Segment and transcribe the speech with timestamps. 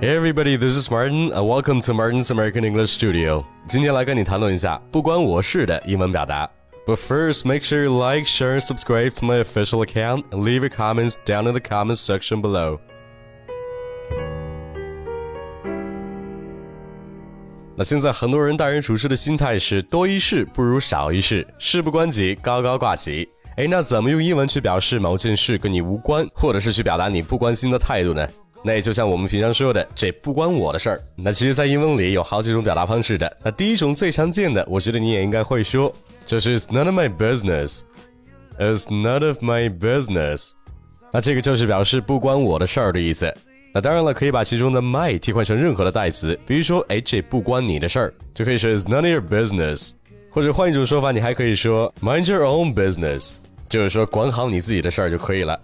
[0.00, 3.44] Hey everybody, this is Martin, and welcome to Martin's American English Studio.
[3.66, 6.50] 今天来跟你谈论一下不关我事的英文表达。
[6.84, 10.68] But first, make sure you like, share, and subscribe to my official account, and leave your
[10.68, 12.80] comments down in the comments section below.
[17.74, 23.28] 那现在很多人待人处事的心态是多一事不如少一事，事不关己高高挂起。
[23.56, 28.28] 哎，那怎么用英文去表示某件事跟你无关，或者是去表达你不关心的态度呢？
[28.67, 30.99] 那就像我们平常说的，这不关我的事儿。
[31.15, 33.37] 那其实，在英文里有好几种表达方式的。
[33.41, 35.89] 那第一种最常见的，我觉得你也应该会说，
[36.25, 37.79] 就是 It's none of my business.
[38.59, 40.51] It's none of my business.
[41.13, 43.33] 那这个就是表示不关我的事儿的意思。
[43.73, 49.91] 那当然了，可以把其中的 my 替换成任何的代词，比如说，哎，这不关你的事儿，就可以说 It's none of your business。
[50.29, 53.35] 或者换一种说法，你还可以说 Mind your own business，
[53.69, 55.57] 就是说管好你自己的事儿就可以了。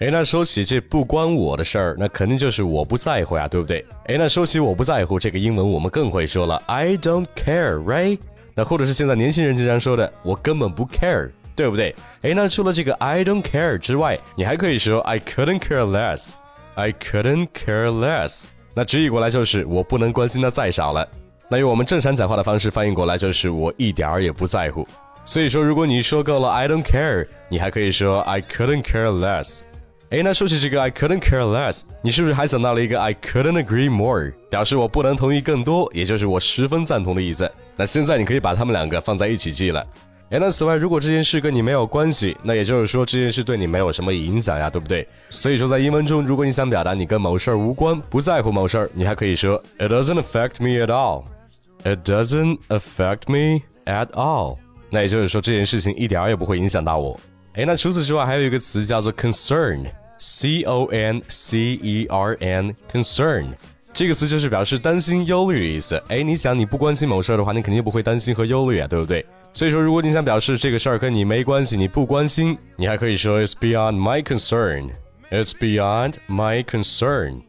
[0.00, 3.84] 哎，那说起这不关我的事儿，那肯定就是我不在乎呀，对不对？
[4.06, 8.18] 哎，那说起我不在乎，这个英文我们更会说了，I don't care，right？
[8.56, 11.94] 那或者是现在年轻人经常说的，我根本不 care，对不对？
[12.22, 18.46] 哎，那除了这个 I don't care 之外，你还可以说 I couldn't care less，I couldn't care less。
[18.74, 21.08] 那直译过来就是我不能关心的再少了。
[21.48, 24.86] 那用我们正常讲话的方式翻译过来就是我一点儿也不在乎。
[25.24, 29.60] 所以说，如果你说够了 I don't care，你还可以说 I couldn't care less。
[30.14, 37.50] 哎，那说起这个 I couldn't care less，你是不是还想到了一个 I couldn't agree more，表示我不能同意更多，也就是我十分赞同的意思。
[37.74, 39.84] 那现在你可以把它们两个放在一起记了。
[40.30, 45.04] 哎，那此外，如果这件事跟你没有关系，那也就是说这件事对你没有什么影响呀，对不对？
[45.30, 51.24] 所以说在英文中，如果你想表达你跟某事儿无关，不在乎某事儿，你还可以说 It doesn't affect me at all。
[51.82, 54.58] It doesn't affect me at all。
[54.90, 57.18] 那也就是说这件事情一点儿也不会影响到我。
[57.54, 59.84] 哎，那除此之外还有一个词叫做 concern。
[60.18, 63.48] C O N C E R N，concern
[63.92, 66.02] 这个词就是表示担心、忧虑的意思。
[66.08, 69.24] 哎，你想你不关心某事儿的话，你肯定不会担心和忧虑啊，对不对？
[69.52, 74.90] 所以说，如果你想表示这个事儿跟你没关系，你不关心，你还可以说 It's beyond my concern。
[75.30, 77.42] It's beyond my concern。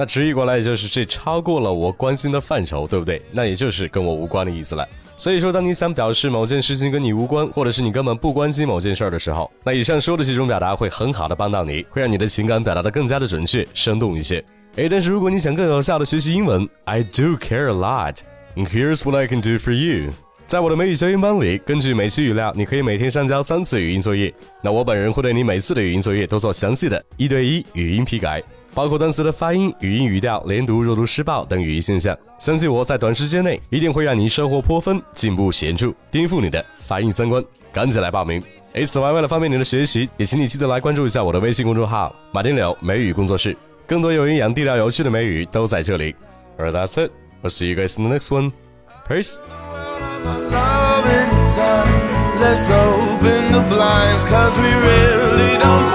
[0.00, 3.20] 那直译过来也就是这超过了我关心的范畴，对不对？
[3.32, 4.86] 那也就是跟我无关的意思了。
[5.16, 14.36] 所以说，当你想表示某件事情跟你无关，或者是你根本不关心某件事儿的时候，那以上说的几种表达会很好的帮到你，会让你的情感表达的更加的准确、生动一些。
[14.76, 18.18] 诶，但是如果你想更有效的学习英文，I do care a lot.
[18.54, 20.12] Here's what I can do for you.
[20.46, 24.32] 在我的美语消音班里，根据每期语料，你可以每天上交三次语音作业。
[24.62, 28.40] 那我本人会对你每次的语音作业都做详细的一对一语音批改。
[28.78, 37.44] 包括单词的发音、语音语调、连读、弱读、失爆等语义现象，相信我在短时间内一定会让你收获颇丰，进步显著，颠覆你的发音三观。
[37.72, 38.40] 赶紧来报名！
[38.74, 46.14] 诶，此外，为了方便你的学习，也请你记得来关注一下我的微信公众号“马丁柳美语工作室”，更多有营养、地道有趣的美语都在这里。
[46.56, 47.10] or that's it.
[47.42, 48.52] I'll see you guys in the next one.
[49.08, 49.38] Peace.
[52.40, 55.87] Let's open the blinds, cause we really don't